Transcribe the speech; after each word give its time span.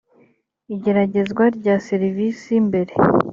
igeragezwa 0.75 1.43
rya 1.57 1.75
serivisi 1.87 2.51
mbere 2.67 2.93